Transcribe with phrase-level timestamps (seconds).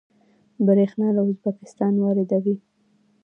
[0.65, 2.55] بریښنا له ازبکستان واردوي